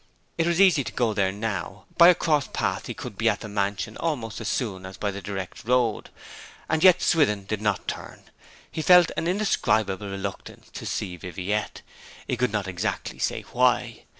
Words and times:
It 0.35 0.47
was 0.47 0.59
easy 0.59 0.83
to 0.83 0.91
go 0.93 1.13
there 1.13 1.31
now: 1.31 1.85
by 1.95 2.07
a 2.09 2.15
cross 2.15 2.47
path 2.51 2.87
he 2.87 2.95
could 2.95 3.19
be 3.19 3.29
at 3.29 3.41
the 3.41 3.47
mansion 3.47 3.97
almost 3.97 4.41
as 4.41 4.47
soon 4.47 4.83
as 4.83 4.97
by 4.97 5.11
the 5.11 5.21
direct 5.21 5.63
road. 5.63 6.09
And 6.67 6.83
yet 6.83 7.03
Swithin 7.03 7.45
did 7.45 7.61
not 7.61 7.87
turn; 7.87 8.23
he 8.71 8.81
felt 8.81 9.11
an 9.15 9.27
indescribable 9.27 10.09
reluctance 10.09 10.69
to 10.71 10.87
see 10.87 11.17
Viviette. 11.17 11.83
He 12.27 12.35
could 12.35 12.51
not 12.51 12.67
exactly 12.67 13.19
say 13.19 13.43
why. 13.53 14.05